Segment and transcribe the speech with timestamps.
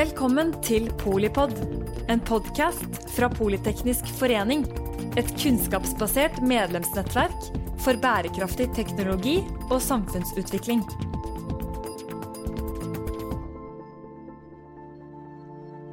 [0.00, 1.50] Velkommen til Polipod,
[2.08, 4.62] en podkast fra Politeknisk forening.
[5.20, 7.48] Et kunnskapsbasert medlemsnettverk
[7.84, 9.34] for bærekraftig teknologi
[9.66, 10.80] og samfunnsutvikling.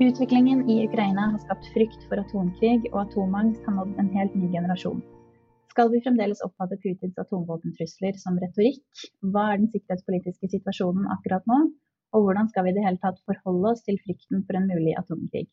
[0.05, 4.53] Utviklingen i Ukraina har skapt frykt for atomkrig, og atomangst har nådd en helt ny
[4.53, 5.01] generasjon.
[5.73, 9.03] Skal vi fremdeles oppfatte Putins atomvåpentrusler som retorikk?
[9.19, 11.59] Hva er den sikkerhetspolitiske situasjonen akkurat nå?
[12.17, 14.93] Og hvordan skal vi i det hele tatt forholde oss til frykten for en mulig
[14.97, 15.43] atomkrig?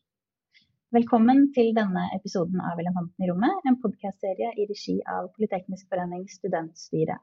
[0.97, 6.39] Velkommen til denne episoden av Elefanten i rommet, en podkastserie i regi av Politeknisk forenings
[6.39, 7.19] studentstyre.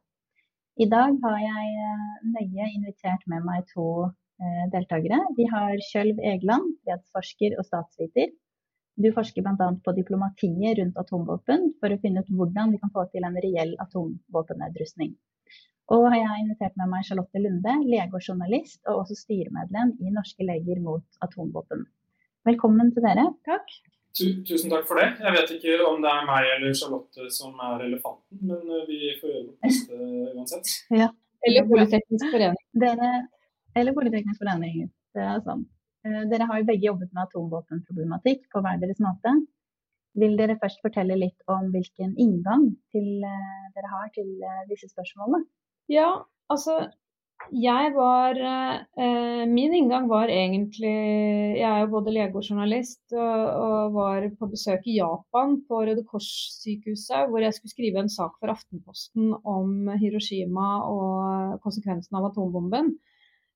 [0.84, 2.04] I dag har jeg eh,
[2.36, 5.18] nøye invitert med meg to eh, deltakere.
[5.40, 8.30] Vi har Kjølv Egeland, fredsforsker og statsviter.
[8.94, 9.72] Du forsker bl.a.
[9.82, 13.74] på diplomatiet rundt atomvåpen for å finne ut hvordan vi kan få til en reell
[13.88, 15.16] atomvåpennedrustning.
[15.90, 20.46] Og har invitert med meg Charlotte Lunde, lege og journalist, og også styremedlem i Norske
[20.46, 21.82] leger mot atomvåpen.
[22.46, 23.26] Velkommen til dere.
[23.48, 23.74] Takk.
[24.12, 25.08] Tusen takk for det.
[25.24, 28.98] Jeg vet ikke om det er meg eller Charlotte som er elefanten, men eh, vi
[29.20, 30.00] får gjøre vårt beste
[30.36, 30.72] uansett.
[30.92, 31.08] Ja.
[31.48, 32.66] Eller Politeknisk forening.
[32.84, 33.08] Dere,
[33.80, 34.84] eller Politeknisk forening,
[35.16, 35.64] det er sant.
[36.06, 39.32] Eh, dere har jo begge jobbet med atomvåpenproblematikk på hver deres måte.
[40.20, 44.28] Vil dere først fortelle litt om hvilken inngang til, eh, dere har til
[44.68, 45.46] disse spørsmålene?
[45.90, 46.76] Ja, altså
[47.50, 50.92] jeg var eh, Min inngang var egentlig
[51.58, 55.82] Jeg er jo både lege og journalist, og, og var på besøk i Japan, på
[55.82, 62.30] Røde Kors-sykehuset, hvor jeg skulle skrive en sak for Aftenposten om Hiroshima og konsekvensen av
[62.30, 62.94] atombomben.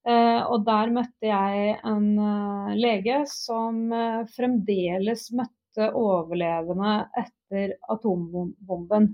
[0.06, 9.08] Eh, og der møtte jeg en uh, lege som uh, fremdeles møtte overlevende etter atombomben.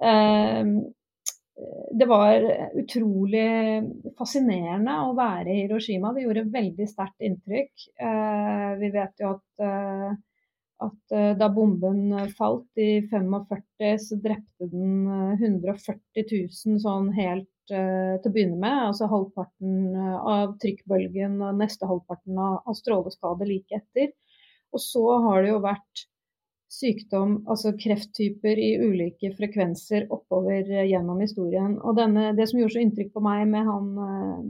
[0.00, 0.62] Eh,
[1.96, 2.42] det var
[2.76, 3.48] utrolig
[4.18, 6.12] fascinerende å være i Hiroshima.
[6.12, 7.86] Det gjorde veldig sterkt inntrykk.
[7.96, 10.10] Eh, vi vet jo at, eh,
[10.84, 15.06] at eh, da bomben falt i 45, så drepte den
[15.40, 18.82] 140 000 sånn helt til å begynne med.
[18.92, 24.12] Altså halvparten av trykkbølgen og neste halvparten av stråleskader like etter.
[24.76, 26.04] Og så har det jo vært
[26.72, 31.76] sykdom, altså krefttyper i ulike frekvenser oppover eh, gjennom historien.
[31.82, 34.42] Og denne, det som gjorde så inntrykk på meg med han eh,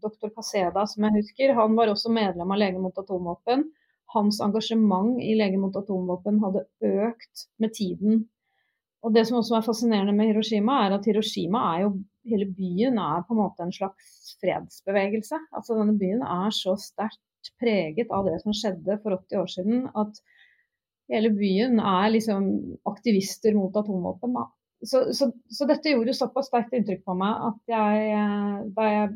[0.00, 3.66] doktor Caseda, som jeg husker, han var også medlem av Lege mot atomvåpen.
[4.14, 6.66] Hans engasjement i Lege mot atomvåpen hadde
[7.06, 8.24] økt med tiden.
[9.04, 12.98] Og det som også er fascinerende med Hiroshima, er at Hiroshima er jo Hele byen
[13.00, 15.38] er på en måte en slags fredsbevegelse.
[15.56, 19.86] Altså Denne byen er så sterkt preget av det som skjedde for 80 år siden,
[19.96, 20.20] at
[21.10, 22.48] hele byen er liksom
[22.88, 24.38] aktivister mot atomvåpen.
[24.86, 29.10] Så, så, så, dette gjorde såpass sterkt inntrykk på meg at jeg, eh, da jeg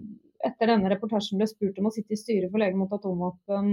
[0.44, 3.70] etter denne reportasjen ble spurt om å sitte i styret for Lege mot atomvåpen,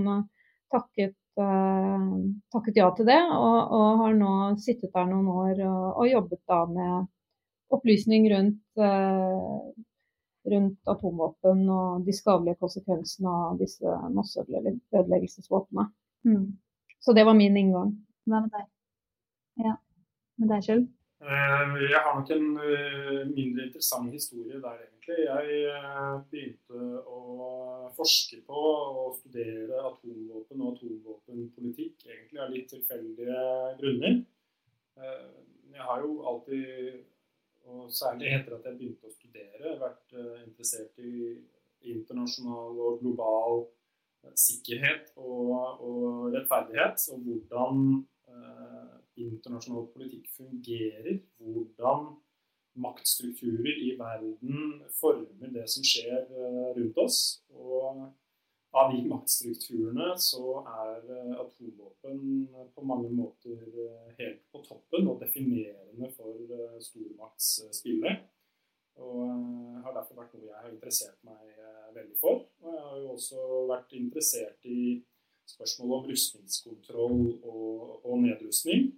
[0.72, 2.06] takket, uh,
[2.54, 3.20] takket, ja til det.
[3.20, 4.34] Og, og, har nå
[4.64, 7.10] sittet der noen år og, og jobbet da med
[7.76, 9.60] opplysning rundt, uh,
[10.52, 15.90] rundt atomvåpen og de skadelige konsekvensene av disse masseødeleggelsesvåpnene.
[16.28, 16.46] Mm.
[17.02, 17.96] Så det var min inngang.
[18.30, 18.66] Hva med deg?
[19.66, 19.78] Ja,
[20.42, 20.84] med deg sjøl?
[21.22, 25.18] Eh, jeg har nok en eh, mindre interessant historie der, egentlig.
[25.22, 27.20] Jeg eh, begynte å
[27.94, 33.44] forske på og studere atomvåpen og atomvåpenpolitikk egentlig av litt tilfeldige
[33.82, 34.18] grunner.
[35.72, 37.04] Jeg har jo alltid,
[37.70, 41.36] og særlig etter at jeg begynte å studere, vært interessert i
[41.94, 43.64] internasjonal og global
[44.38, 45.54] sikkerhet og,
[45.86, 47.06] og rettferdighet.
[47.14, 47.86] Og hvordan
[49.20, 51.20] internasjonal politikk fungerer.
[51.38, 52.14] Hvordan
[52.82, 57.20] maktstrukturer i verden former det som skjer eh, rundt oss.
[57.52, 58.08] Og
[58.72, 62.20] av de maktstrukturene så er eh, atomvåpen
[62.76, 68.30] på mange måter eh, helt på toppen og definerende for eh, stormaktsspillet.
[69.02, 71.60] Og har derfor vært noe jeg har interessert meg
[71.96, 72.44] veldig for.
[72.62, 74.82] Og jeg har jo også vært interessert i
[75.48, 77.51] spørsmål om rustningskontroll og
[78.26, 78.92] nedrustning.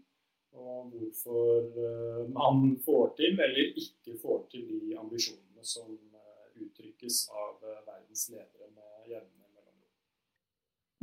[0.54, 7.24] Og hvorfor uh, man får til eller ikke får til de ambisjonene som uh, uttrykkes
[7.34, 9.90] av uh, verdens ledere med jevne mellomrom.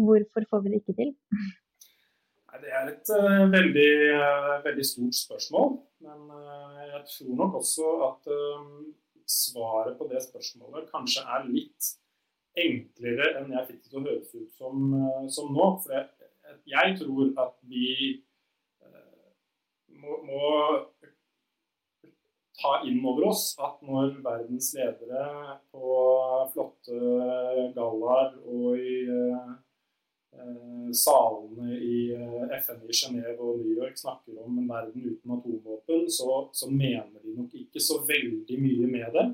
[0.06, 1.12] Hvorfor får vi det ikke til?
[2.60, 3.10] Det er et
[3.52, 3.92] veldig,
[4.64, 5.68] veldig, stort spørsmål.
[6.02, 6.32] Men
[6.90, 8.26] jeg tror nok også at
[9.30, 11.92] svaret på det spørsmålet kanskje er litt
[12.58, 15.68] enklere enn jeg fikk det til å høres ut som, eh, som nå.
[15.82, 16.08] For jeg,
[16.68, 17.86] jeg, tror at vi
[18.84, 19.30] eh,
[20.00, 20.42] må, må
[22.60, 25.96] ta inn over oss at når verdens ledere på
[26.52, 27.00] flotte
[27.76, 29.00] gallaer og i,
[30.94, 31.96] salene i
[32.62, 37.18] FN i Genéve og New York snakker om en verden uten atomvåpen, så, så mener
[37.24, 39.26] de nok ikke så veldig mye med det.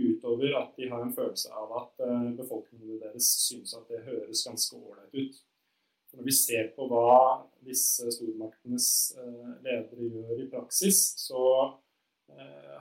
[0.00, 2.02] Utover at de har en følelse av at
[2.38, 5.40] befolkningen deres synes at det høres ganske ålreit ut.
[6.16, 7.12] Når vi ser på hva
[7.66, 8.88] disse stormaktenes
[9.62, 11.42] ledere gjør i praksis, så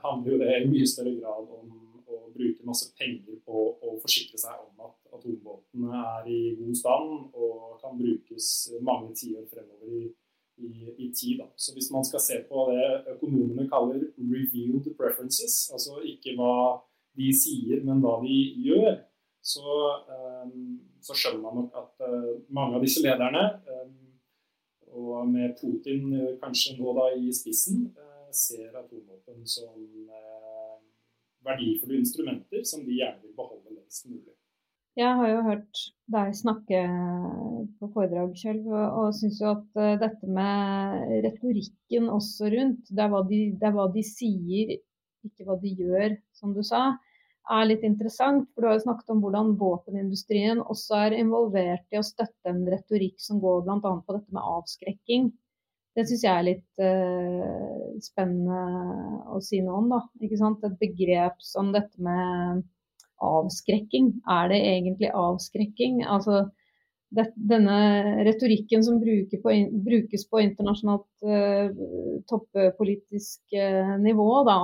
[0.04, 4.40] handler jo det i mye større grad om å bruke masse penger på å forsikre
[4.40, 8.50] seg om at atomvåpnene er i god stand og kan brukes
[8.86, 10.06] mange tiår fremover i,
[10.64, 10.72] i,
[11.06, 11.40] i tid.
[11.42, 11.50] Da.
[11.56, 16.80] Så hvis man skal se på det økonomene kaller 'revealed preferences', altså ikke hva
[17.18, 19.00] de sier, men hva de gjør,
[19.50, 19.74] så,
[20.46, 23.96] um, så skjønner man nok at uh, mange av disse lederne, um,
[25.00, 29.78] og med Putin kanskje nå da i spissen, uh, ser atomvåpen som
[31.46, 34.36] verdifulle instrumenter som de gjerne vil beholde lengst mulig.
[35.00, 35.82] Jeg har jo hørt
[36.12, 36.80] deg snakke
[37.80, 43.16] på foredrag, Kjølv, og syns jo at eh, dette med retorikken også rundt, det er,
[43.30, 44.74] de, det er, hva de, sier,
[45.28, 46.90] ikke hva de gjør, som du sa,
[47.50, 48.48] er litt interessant.
[48.54, 52.66] For du har jo snakket om hvordan våpenindustrien også er involvert i å støtte en
[52.70, 53.80] retorikk som går bl.a.
[53.82, 55.30] på dette med avskrekking.
[55.98, 58.60] Det syns jeg er litt uh, spennende
[59.34, 59.90] å si noe om.
[59.96, 60.64] da, ikke sant?
[60.64, 62.64] Et begrep som dette med
[63.26, 64.14] avskrekking.
[64.30, 66.04] Er det egentlig avskrekking?
[66.08, 66.46] Altså,
[67.10, 67.76] denne
[68.28, 69.54] retorikken som på,
[69.86, 71.72] brukes på internasjonalt uh,
[72.30, 74.58] toppolitisk uh, nivå, da,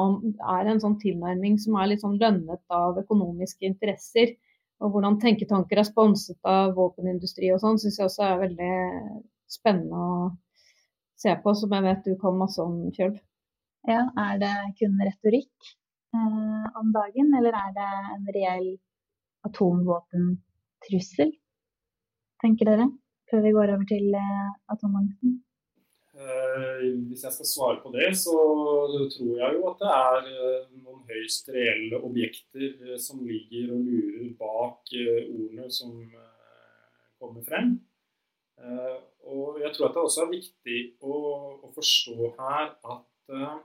[0.59, 4.35] er en sånn tilnærming som er litt sånn lønnet av økonomiske interesser.
[4.83, 8.73] Og hvordan tenketanker er sponset av våpenindustri og sånn, syns jeg også er veldig
[9.49, 10.17] spennende å
[11.17, 13.17] se på, som jeg vet du kan masse om, Kjølv.
[13.89, 15.71] Ja, er det kun retorikk
[16.13, 18.69] uh, om dagen, eller er det en reell
[19.45, 21.33] atomvåpentrussel,
[22.43, 22.87] tenker dere?
[23.31, 25.39] Før vi går over til eh, atomangsten?
[26.15, 28.35] Eh, hvis jeg skal svare på det, så
[29.15, 34.31] tror jeg jo at det er eh, noen høyst reelle objekter som ligger og lurer
[34.39, 35.97] bak ordene som
[37.19, 37.77] kommer frem.
[39.25, 41.15] Og jeg tror at det også er viktig å,
[41.65, 43.63] å forstå her at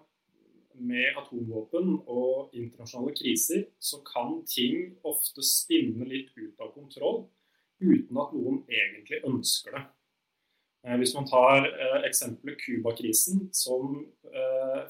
[0.81, 7.29] med atomvåpen og internasjonale kriser, så kan ting ofte spinne litt ut av kontroll
[7.81, 9.83] uten at noen egentlig ønsker det.
[10.87, 14.05] Uh, hvis man tar uh, eksempelet Cuba-krisen, som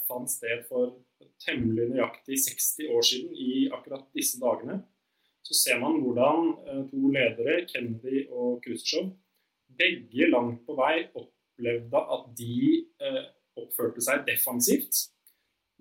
[0.04, 0.98] fant sted for
[1.40, 4.82] temmelig nøyaktig 60 år siden i akkurat disse dagene,
[5.40, 6.50] så ser man hvordan
[6.90, 9.08] to ledere, Kennedy og Khrusjtsjov,
[9.80, 12.58] begge langt på vei opplevde at de
[13.02, 13.24] eh,
[13.60, 15.06] oppførte seg defensivt.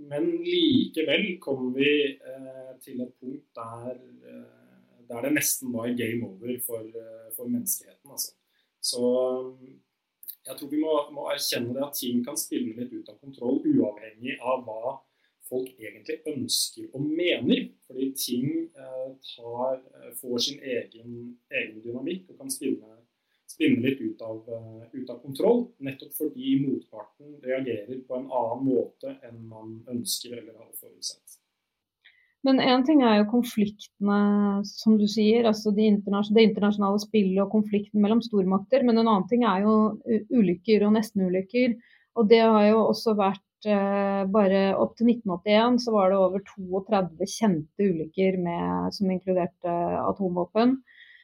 [0.09, 4.18] Men likevel kom vi eh, til et punkt der, eh,
[5.09, 8.11] der, det nesten var game over for, eh, for menneskeheten.
[8.11, 8.33] Altså.
[8.81, 9.03] Så
[10.45, 13.59] jeg tror vi må, må, erkjenne det at ting kan spille litt ut av kontroll,
[13.65, 14.95] uavhengig av hva
[15.49, 17.67] folk egentlig ønsker og mener.
[17.87, 21.19] Fordi ting eh, tar, eh, får sin egen,
[21.51, 22.99] egen dynamikk og kan spille
[23.49, 25.63] spille litt ut av, eh, ut av, kontroll.
[25.85, 31.28] Nettopp fordi motparten reagerer på en annen måte enn man ønsker eller har forutsett.
[32.47, 34.19] Men én ting er jo konfliktene,
[34.63, 35.43] som du sier.
[35.49, 38.85] altså Det, internasjonale, det internasjonale spillet og konflikten mellom stormakter.
[38.87, 39.75] Men en annen ting er jo
[40.31, 41.75] ulykker og nestenulykker.
[42.19, 46.43] Og det har jo også vært eh, bare opp til 1981 så var det over
[46.47, 49.75] 32 kjente ulykker med, som inkluderte
[50.05, 50.79] atomvåpen.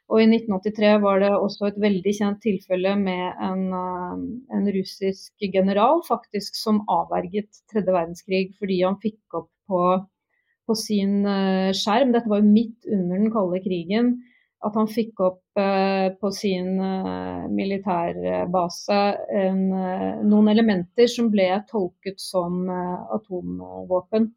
[0.06, 4.26] Og i 1983 var det også et veldig kjent tilfelle med en, eh,
[4.58, 9.82] en russisk general faktisk som avverget tredje verdenskrig fordi han fikk opp på,
[10.68, 14.16] på sin eh, skjerm, dette var jo midt under den kalde krigen,
[14.66, 16.80] at han fikk opp eh, på sin
[17.54, 19.02] militærbase
[19.42, 19.62] en,
[20.26, 24.32] noen elementer som ble tolket som atomvåpen.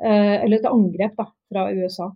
[0.00, 2.08] eller et angrep da, fra USA.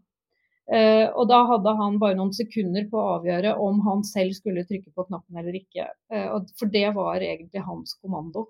[0.64, 4.64] Uh, og da hadde han bare noen sekunder på å avgjøre om han selv skulle
[4.64, 5.90] trykke på knappen eller ikke.
[6.08, 8.46] Uh, for det var egentlig hans kommando.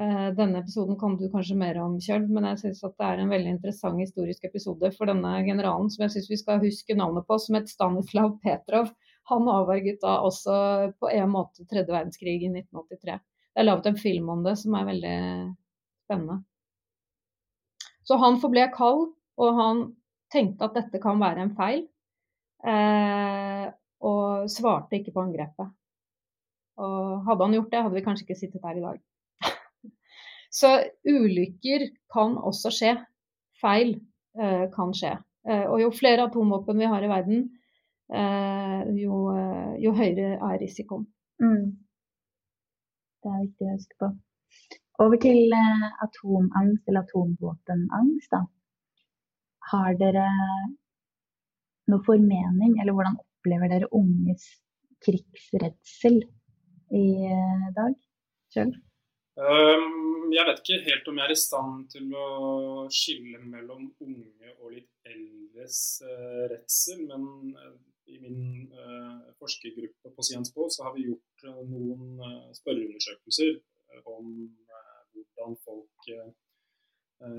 [0.00, 3.32] Uh, denne episoden kan du kanskje mer om, Kjølv, men jeg syns det er en
[3.32, 7.36] veldig interessant historisk episode for denne generalen som jeg syns vi skal huske navnet på,
[7.36, 8.88] som het Stanislav Petrov.
[9.28, 10.54] Han avverget da også
[10.96, 13.18] på en måte tredje verdenskrig i 1983.
[13.50, 15.18] Det er laget en film om det som er veldig
[16.06, 16.38] spennende.
[18.08, 19.04] Så han forble kald,
[19.36, 19.84] og han
[20.32, 21.84] tenkte at dette kan være en feil,
[22.64, 23.68] eh,
[24.00, 25.76] og svarte ikke på angrepet.
[26.80, 29.00] Og hadde han gjort det, hadde vi kanskje ikke sittet her i dag.
[30.50, 30.70] Så
[31.06, 32.94] ulykker kan også skje.
[33.60, 33.94] Feil
[34.40, 35.14] eh, kan skje.
[35.48, 37.44] Eh, og jo flere atomvåpen vi har i verden,
[38.12, 41.06] eh, jo, eh, jo, høyere er risikoen.
[41.42, 41.70] Mm.
[43.20, 44.10] Det er viktig å huske på.
[45.04, 48.34] Over til eh, atomangst eller atomvåpenangst.
[48.34, 48.42] Da.
[49.70, 50.26] Har dere
[51.90, 54.44] noe formening, eller hvordan opplever dere unges
[55.04, 56.20] krigsredsel
[56.96, 57.96] i eh, dag
[58.52, 58.74] sjøl?
[59.38, 62.26] Um, jeg vet ikke helt om jeg er i stand til å
[62.90, 67.76] skille mellom unge og litt eldres uh, redsel, men uh,
[68.10, 72.18] i min uh, forskergruppe på Scienspå så har vi gjort noen
[72.56, 73.60] spørreundersøkelser
[74.10, 74.32] om
[75.14, 76.08] hvordan folk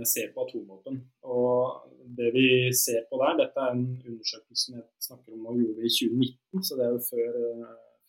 [0.05, 0.97] ser på atomvåpen.
[1.33, 2.45] Og det vi
[2.77, 6.63] ser på der, dette er en undersøkelse som jeg snakker om nå gjorde i 2019,
[6.65, 7.37] så det er jo før,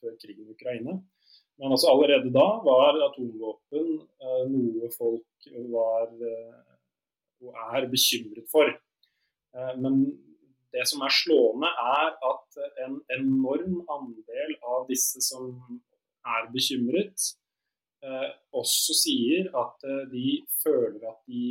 [0.00, 0.96] før krigen i Ukraina.
[1.62, 6.56] Men altså allerede da var atomvåpen eh, noe folk var eh,
[7.42, 8.72] og er bekymret for.
[9.54, 10.00] Eh, men
[10.74, 15.52] det som er slående, er at en enorm andel av disse som
[16.26, 17.28] er bekymret,
[18.56, 21.42] også sier at de føler at de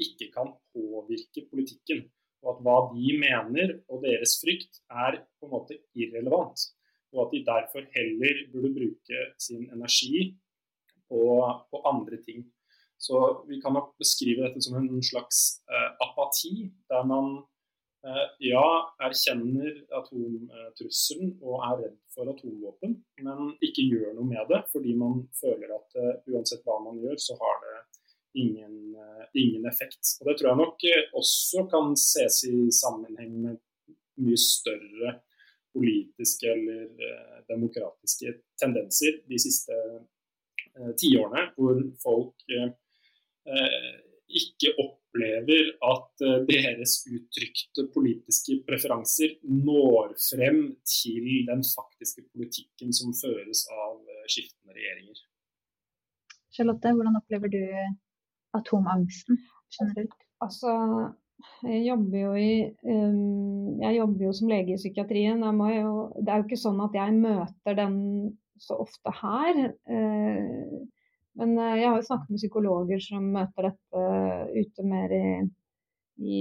[0.00, 2.06] ikke kan påvirke politikken.
[2.44, 6.68] Og at hva de mener og deres frykt er på en måte irrelevant
[7.14, 10.30] og at de derfor heller burde bruke sin energi
[11.08, 11.22] på,
[11.70, 12.44] på andre ting.
[12.98, 17.26] Så vi kan nok beskrive dette som en slags eh, apati, der man
[18.06, 18.64] eh, ja,
[19.04, 22.96] erkjenner atomtrusselen og er redd for atomvåpen,
[23.26, 27.20] men ikke gjør noe med det fordi man føler at eh, uansett hva man gjør,
[27.20, 27.76] så har det
[28.36, 30.16] ingen, eh, ingen effekt.
[30.20, 33.60] Og Det tror jeg nok eh, også kan ses i sammenheng med
[34.24, 35.18] mye større
[35.76, 42.70] politiske eller eh, demokratiske tendenser de siste eh, tiårene, hvor folk eh,
[44.40, 53.62] ikke opplever at deres uttrykte politiske preferanser når frem til den faktiske politikken som føres
[53.70, 55.22] av skiftende regjeringer.
[56.56, 57.62] Charlotte, hvordan opplever du
[58.58, 59.38] atomangsten
[59.78, 60.18] generelt?
[60.42, 60.74] Altså,
[61.66, 62.50] jeg jobber jo i
[62.88, 65.42] um, Jeg jobber jo som lege i psykiatrien.
[65.42, 67.96] Jo, det er jo ikke sånn at jeg møter den
[68.60, 69.62] så ofte her.
[69.88, 70.84] Uh,
[71.36, 74.04] men uh, jeg har jo snakket med psykologer som møter dette
[74.56, 75.26] ute mer i,
[76.24, 76.38] i,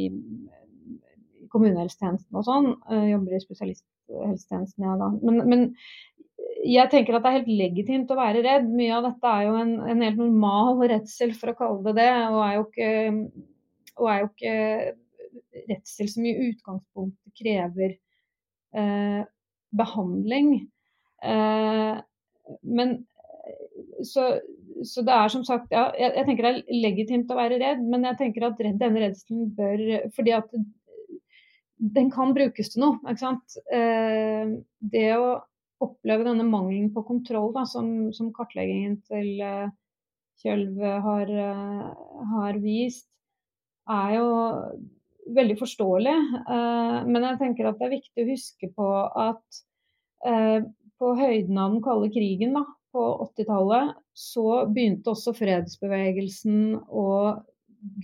[1.52, 2.72] kommunehelsetjenesten og sånn.
[3.12, 5.12] jobber i spesialisthelsetjenesten, ja da.
[5.22, 5.66] Men, men,
[6.66, 8.66] jeg tenker at det er helt legitimt å være redd.
[8.74, 12.10] Mye av dette er jo en, en helt normal redsel, for å kalle det det.
[12.32, 12.90] og er jo ikke
[14.00, 14.56] og er jo ikke
[15.70, 17.96] redsel som i utgangspunktet krever
[18.76, 19.22] eh,
[19.76, 20.54] behandling.
[21.24, 21.98] Eh,
[22.62, 22.96] men
[24.04, 24.28] så,
[24.84, 27.84] så, det er som sagt ja, jeg, jeg, tenker det er legitimt å være redd,
[27.90, 29.86] men jeg tenker at denne redselen bør
[30.16, 30.52] Fordi at
[31.96, 33.00] den kan brukes til noe.
[33.04, 33.58] ikke sant?
[33.74, 35.36] Eh, det å
[35.84, 39.68] oppleve denne mangelen på kontroll da, som, som kartleggingen til uh,
[40.40, 41.30] Kjølv har,
[42.32, 43.10] har vist,
[43.92, 44.30] er jo
[45.36, 46.16] veldig forståelig.
[46.56, 48.90] Eh, men jeg tenker at det er viktig å huske på
[49.26, 49.62] at
[50.28, 50.66] eh,
[51.02, 52.64] på høyden av den kalde krigen da,
[52.96, 57.44] på 80-tallet, så begynte også fredsbevegelsen og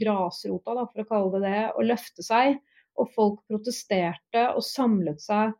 [0.01, 2.59] grasrota, da, for å kalle det det, å løfte seg.
[2.99, 5.53] Og folk protesterte og samlet seg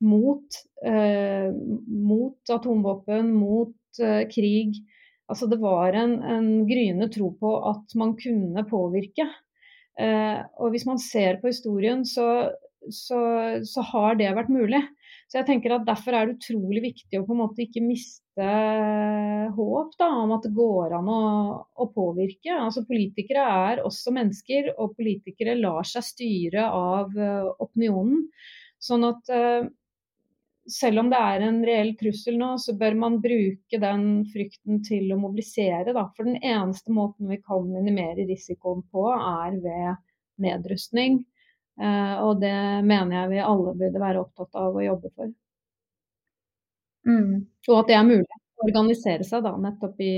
[0.00, 4.80] mot, eh, mot atomvåpen, mot eh, krig.
[5.26, 9.26] Altså det var en, en gryende tro på at man kunne påvirke.
[9.98, 12.52] Eh, og hvis man ser på historien, så,
[12.92, 13.20] så,
[13.64, 14.82] så, har det vært mulig.
[15.26, 18.50] Så jeg tenker at Derfor er det utrolig viktig å på en måte ikke miste
[19.56, 21.22] håp da, om at det går an å,
[21.74, 22.52] å påvirke.
[22.52, 28.28] Altså Politikere er også mennesker, og politikere lar seg styre av uh, opinionen.
[28.82, 29.66] Sånn at uh,
[30.72, 35.12] selv om det er en reell trussel nå, så bør man bruke den frykten til
[35.14, 35.94] å mobilisere.
[35.94, 36.06] Da.
[36.16, 40.02] For den eneste måten vi kan minimere risikoen på, er ved
[40.42, 41.20] nedrustning.
[41.80, 42.56] Eh, og det
[42.88, 45.32] mener jeg vi alle burde være opptatt av å jobbe for.
[47.06, 47.32] Mm.
[47.68, 50.14] Og at det er mulig å organisere seg da, nettopp i,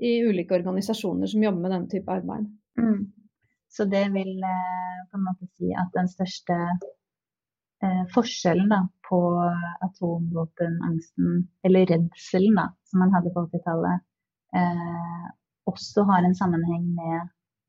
[0.00, 2.48] i, ulike organisasjoner som jobber med denne type arbeid.
[2.80, 3.04] Mm.
[3.70, 6.56] Så det vil eh, på en måte si at den største
[7.84, 9.18] eh, forskjellen da, på
[9.86, 14.06] atomvåpenangsten, eller redselen da, som man hadde på 80-tallet,
[14.60, 15.28] eh,
[15.70, 17.18] også har en sammenheng med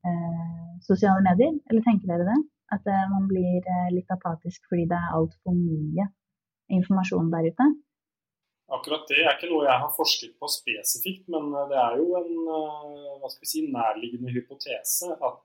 [0.08, 1.54] eh, sosiale medier?
[1.70, 2.40] Eller tenker dere det?
[2.74, 6.08] At eh, man blir eh, litt apatisk fordi det er altfor mye
[6.72, 7.68] informasjon der ute?
[8.72, 13.26] Akkurat det er ikke noe jeg har forsket på spesifikt, men det er jo en
[13.44, 15.42] si, nærliggende hypotese at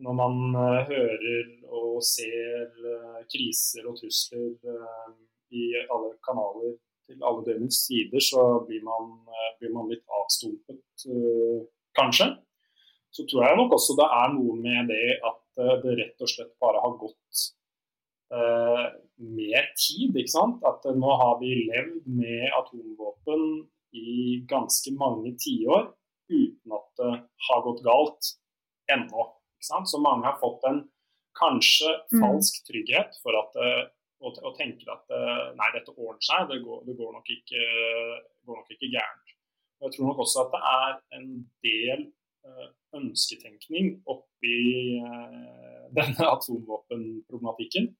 [0.00, 5.12] når man uh, hører og ser uh, kriser og trusler uh,
[5.52, 6.76] i alle kanaler
[7.08, 9.10] til alle døgnets sider, så blir man,
[9.60, 11.02] blir man litt avstumpet,
[11.98, 12.28] kanskje.
[13.12, 16.54] Så tror jeg nok også det er noe med det at det rett og slett
[16.62, 17.42] bare har gått
[18.32, 18.86] uh,
[19.18, 20.16] mer tid.
[20.16, 20.64] ikke sant?
[20.64, 23.44] At nå har vi levd med atomvåpen
[23.92, 25.90] i ganske mange tiår
[26.32, 27.12] uten at det
[27.50, 28.32] har gått galt
[28.92, 29.28] ennå.
[29.62, 30.82] Så mange har fått en
[31.38, 32.20] kanskje mm.
[32.20, 33.84] falsk trygghet for at, uh,
[34.22, 35.14] og, og, tenker at
[35.58, 37.62] nei, dette ordner seg, det går, det går, nok, ikke,
[38.46, 39.32] går nok ikke gærent.
[39.80, 41.30] Og jeg tror nok også at det er en
[41.66, 42.04] del
[42.94, 44.58] ønsketenkning oppi
[45.98, 47.90] denne atomvåpenproblematikken.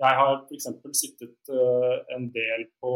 [0.00, 0.68] Jeg har f.eks.
[0.96, 1.50] sittet
[2.14, 2.92] en del på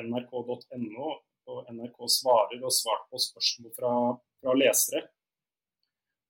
[0.00, 1.10] nrk.no
[1.50, 3.92] og NRK svarer og svart på spørsmål fra,
[4.42, 5.04] fra, lesere.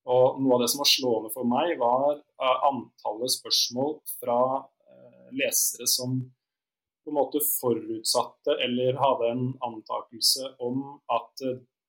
[0.08, 5.26] Og Noe av det som var slående for meg, var uh, antallet spørsmål fra uh,
[5.36, 6.20] lesere som
[7.04, 11.44] på en måte forutsatte eller hadde en antakelse om at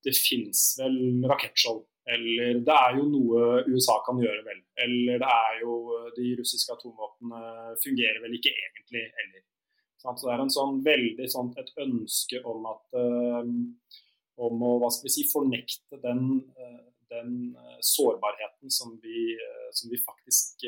[0.06, 0.96] det finnes vel
[1.27, 4.62] rakettskjold eller det er jo noe USA kan gjøre vel.
[4.84, 5.75] Eller det er jo
[6.15, 9.44] de russiske atomvåpnene fungerer vel ikke egentlig heller.
[10.01, 12.98] Så det er en sånn veldig sånn et ønske om at
[14.41, 16.41] om å hva skal vi si, fornekte den,
[17.12, 20.65] den uh, sårbarheten som vi, uh, som vi faktisk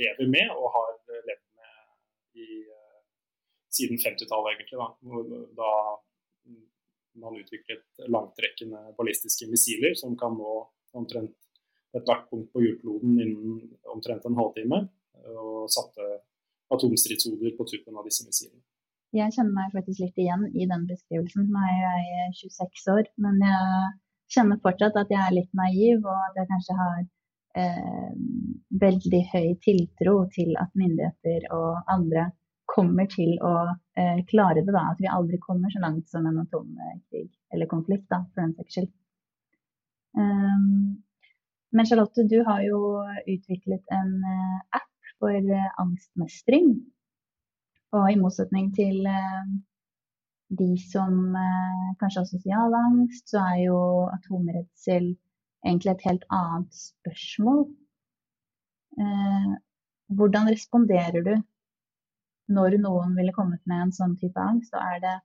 [0.00, 2.48] lever med og har levd med i,
[3.74, 4.78] siden 50-tallet, egentlig.
[4.78, 5.70] Da, da
[7.18, 10.54] man utviklet langtrekkende ballistiske missiler som kan nå
[10.98, 11.36] omtrent
[11.96, 13.60] ethvert punkt på jordkloden innen
[13.94, 14.84] omtrent en halvtime.
[15.28, 16.04] Og satte
[16.74, 18.62] atomstridshoder på tuppen av disse missilene.
[19.16, 21.48] Jeg kjenner meg faktisk litt igjen i den beskrivelsen.
[21.48, 23.86] Nå er jeg 26 år, men jeg
[24.32, 26.98] kjenner fortsatt at jeg er litt naiv, og at jeg kanskje har
[27.62, 28.12] eh,
[28.82, 32.28] veldig høy tiltro til at myndigheter og andre
[32.68, 33.54] kommer til å
[33.98, 34.72] eh, klare det.
[34.74, 38.54] da, At vi aldri kommer så langt som en atomkrig eller konflikt, da, for den
[38.58, 38.92] saks skyld.
[40.18, 40.98] Um,
[41.72, 42.78] men Charlotte, du har jo
[43.28, 46.74] utviklet en uh, app for uh, angstmestring.
[47.96, 49.06] Og i motsetning til
[50.48, 51.34] de som
[52.00, 53.78] kanskje har sosial angst, så er jo
[54.14, 55.10] atomredsel
[55.66, 57.66] egentlig et helt annet spørsmål.
[60.18, 61.34] hvordan responderer du
[62.56, 65.16] når noen ville kommet med en sånn type angst, Og er det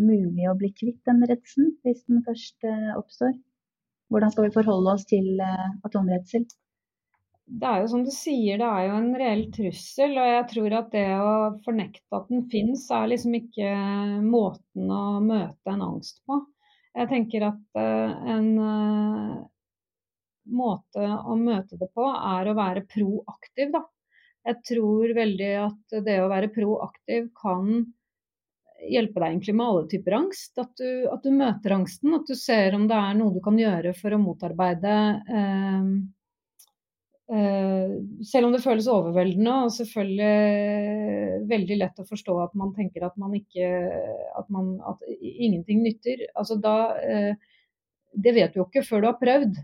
[0.00, 3.34] mulig å bli kvitt den redselen hvis den først eh, oppstår.
[4.12, 6.46] Hvordan skal vi forholde oss til eh, atomredsel?
[7.46, 10.14] Det er jo som du sier, det er jo en reell trussel.
[10.16, 11.32] Og jeg tror at det å
[11.64, 13.72] fornekte at den finnes, er liksom ikke
[14.24, 16.38] måten å møte en angst på.
[16.92, 19.40] Jeg tenker at uh, en uh,
[20.52, 23.82] måte å møte det på, er å være proaktiv, da.
[24.42, 27.84] Jeg tror veldig at det å være proaktiv kan
[28.90, 30.52] hjelpe deg egentlig med alle typer angst.
[30.58, 33.58] At du, at du, møter angsten, at du ser om det er noe du kan
[33.58, 34.96] gjøre for å motarbeide
[35.30, 35.84] eh, eh,
[38.26, 43.16] Selv om det føles overveldende og selvfølgelig veldig lett å forstå at man tenker at
[43.20, 43.68] man ikke
[44.38, 46.26] At, man, at ingenting nytter.
[46.38, 47.34] Altså da eh,
[48.12, 49.60] Det vet du jo ikke før du har prøvd.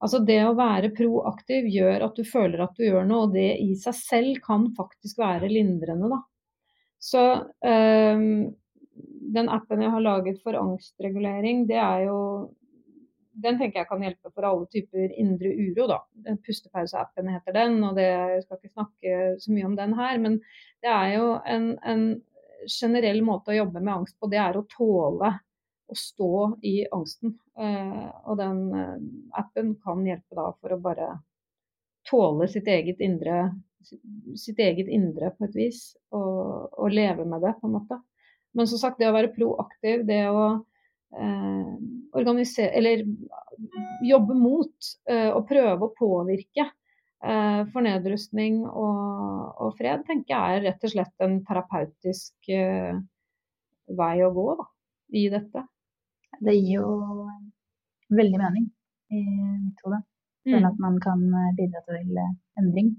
[0.00, 3.50] Altså Det å være proaktiv gjør at du føler at du gjør noe, og det
[3.60, 6.08] i seg selv kan faktisk være lindrende.
[6.08, 6.22] da.
[7.00, 7.20] Så
[7.64, 8.24] um,
[9.34, 12.18] den appen jeg har laget for angstregulering, det er jo
[13.32, 15.86] den tenker jeg kan hjelpe for alle typer indre uro.
[15.90, 16.00] da.
[16.46, 20.18] Pustepause-appen heter den, og det, jeg skal ikke snakke så mye om den her.
[20.22, 20.40] Men
[20.82, 22.04] det er jo en, en
[22.68, 25.32] generell måte å jobbe med angst på, det er å tåle
[25.90, 26.34] å stå
[26.66, 27.34] i angsten.
[27.58, 28.94] Eh, og den eh,
[29.40, 31.10] appen kan hjelpe da for å bare
[32.08, 33.50] tåle sitt eget indre,
[34.38, 35.82] sitt eget indre på et vis,
[36.14, 38.00] og, og, leve med det, på en måte.
[38.56, 40.46] Men som sagt, det å være proaktiv, det å
[41.10, 43.00] organisere Eller
[44.06, 50.60] jobbe mot eh, og prøve å påvirke eh, for nedrustning og, og, fred, tenker jeg
[50.60, 52.94] er rett og slett en terapeutisk eh,
[53.98, 54.68] vei å gå da,
[55.18, 55.66] i dette
[56.40, 57.28] det gir jo
[58.16, 58.66] veldig mening
[59.12, 60.00] i mitt hode.
[60.46, 60.70] Føler mm.
[60.70, 62.90] at man kan eh, bidra til eh, endring.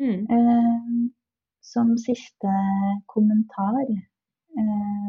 [0.00, 0.20] Mm.
[0.32, 0.92] Eh,
[1.68, 2.52] som siste
[3.12, 5.07] kommentar eh,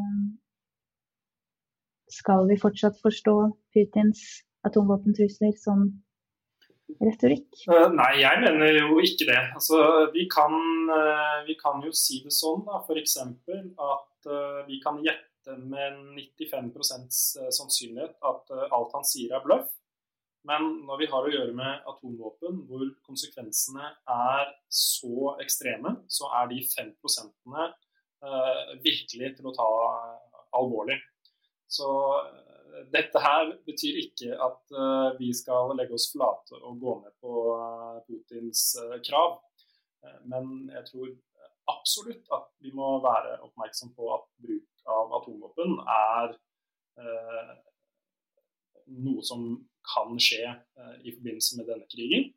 [2.09, 3.35] Skal vi fortsatt forstå
[3.73, 4.21] Putins
[4.65, 5.87] atomvåpentrusler som
[6.97, 7.47] retorikk?
[7.69, 9.39] Uh, nei, jeg mener jo ikke det.
[9.55, 9.79] Altså,
[10.15, 10.55] vi, kan,
[10.89, 13.17] uh, vi kan jo si det sånn, f.eks.
[13.21, 19.41] at uh, vi kan gjette med 95 eh, sannsynlighet at eh, alt han sier er
[19.41, 19.69] bløff.
[20.45, 26.51] Men når vi har å gjøre med atomvåpen hvor konsekvensene er så ekstreme, så er
[26.51, 27.55] de 5%
[28.85, 29.67] virkelig til å ta
[30.59, 30.99] alvorlig.
[31.69, 31.89] Så
[32.93, 34.73] dette her betyr ikke at
[35.19, 37.33] vi skal legge oss flate og gå med på
[38.07, 38.63] Putins
[39.05, 39.35] krav.
[40.31, 41.11] Men jeg tror
[41.69, 46.35] absolutt at vi må være oppmerksom på at bruk av atomvåpen er
[47.03, 47.55] eh,
[49.05, 49.45] noe som
[49.89, 52.29] kan skje eh, i forbindelse med denne krigen.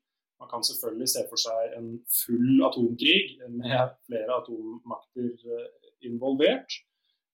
[0.42, 6.81] Man kan selvfølgelig se for seg en full atomkrig med flere atommakter eh, involvert.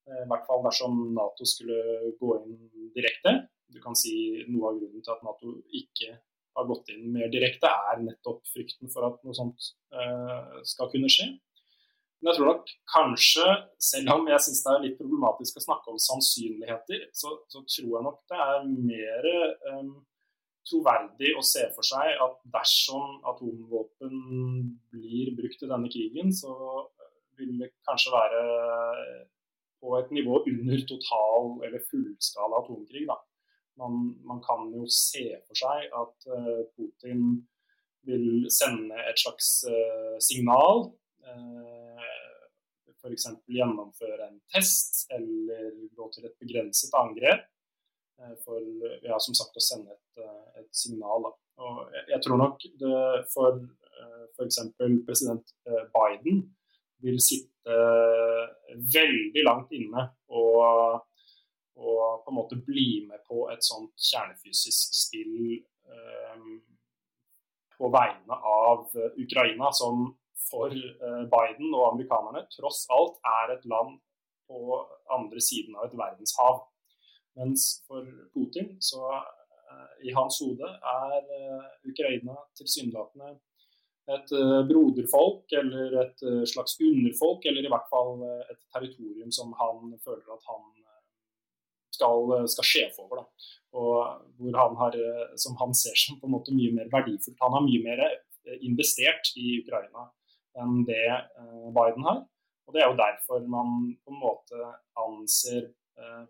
[0.09, 2.57] Eh, I hvert fall dersom Nato skulle gå inn
[2.97, 3.35] direkte.
[3.69, 4.15] Du kan si
[4.49, 6.15] Noe av grunnen til at Nato ikke
[6.59, 11.11] har gått inn mer direkte, er nettopp frykten for at noe sånt eh, skal kunne
[11.13, 11.29] skje.
[12.19, 13.45] Men jeg tror nok kanskje,
[13.79, 17.93] selv om jeg syns det er litt problematisk å snakke om sannsynligheter, så, så tror
[17.93, 19.29] jeg nok det er mer
[19.71, 19.93] um,
[20.67, 24.19] troverdig å se for seg at dersom atomvåpen
[24.91, 26.51] blir brukt i denne krigen, så
[27.39, 28.43] vil det kanskje være
[29.81, 33.07] på et nivå under total eller fullskala atomkrig.
[33.79, 37.45] Man, man, kan jo se for seg at uh, Putin
[38.09, 40.89] vil sende et slags uh, signal
[41.29, 42.05] Uh,
[42.99, 43.27] f.eks.
[43.47, 47.45] gjennomføre en test eller gå til et begrenset angrep.
[48.19, 48.63] Uh, for
[49.07, 51.29] ja, som sagt å sende et, eh, et signal.
[51.29, 51.35] Da.
[51.63, 53.03] Og jeg, jeg, tror nok det
[53.35, 53.61] for
[54.35, 54.59] f.eks.
[55.07, 55.55] president
[55.95, 56.43] Biden
[57.05, 57.77] vil sitte
[58.95, 61.03] veldig langt inne og,
[61.77, 66.47] og, på en måte bli med på et sånt kjernefysisk spill eh,
[67.79, 68.89] på vegne av
[69.21, 70.09] Ukraina, som
[70.51, 73.99] for eh, Biden og amerikanerne tross alt er et land
[74.49, 74.79] på
[75.15, 76.63] andre siden av et verdenshav.
[77.39, 83.37] Mens for Putin, så eh, i hans hode, er eh, Ukraina tilsynelatende
[84.09, 84.31] et
[84.69, 90.47] broderfolk eller et slags underfolk, eller i hvert fall et territorium som han føler at
[90.49, 90.63] han
[91.93, 93.21] skal, skal sjefe over.
[93.21, 93.51] Da.
[93.77, 94.97] Og han har,
[95.37, 97.37] som han ser som på en måte mye mer verdifullt.
[97.45, 98.05] Han har mye mer
[98.65, 100.09] investert i Ukraina
[100.59, 102.25] enn det eh, Biden har.
[102.69, 104.73] Og Det er jo derfor man på en måte
[105.05, 106.25] anser eh,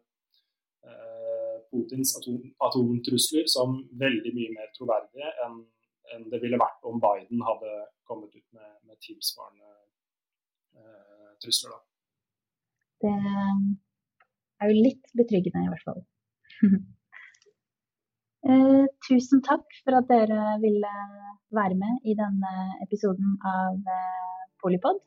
[0.87, 5.61] eh, Putins atom, atomtrusler som veldig mye mer troverdige enn,
[6.15, 7.73] enn det ville vært om Biden hadde
[8.09, 9.71] kommet ut med, med tilsvarende
[10.79, 11.75] eh, trusler.
[11.75, 11.81] Da.
[13.05, 13.17] Det
[14.61, 16.01] er jo litt betryggende, i hvert fall.
[18.51, 20.95] eh, tusen takk for at dere ville
[21.55, 22.55] være med i denne
[22.87, 24.99] episoden av eh, Polipod.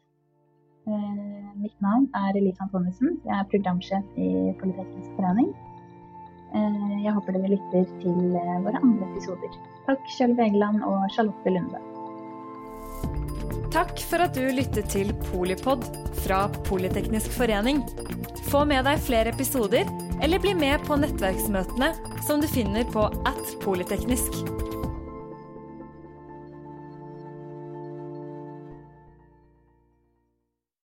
[0.88, 3.20] Eh, mitt navn er Elise Antonissen.
[3.28, 5.52] Jeg er programsjef i Politeknisk forening.
[6.52, 8.18] Eh, jeg håper dere lytter til
[8.66, 9.56] våre andre episoder.
[9.88, 11.80] Takk Kjell Vegeland og Charlotte Lunde.
[13.72, 15.86] Takk for at du lyttet til Polipod
[16.26, 17.86] fra Politeknisk forening.
[18.52, 19.88] Få med deg flere episoder,
[20.22, 21.94] eller bli med på nettverksmøtene
[22.28, 24.44] som du finner på at polyteknisk.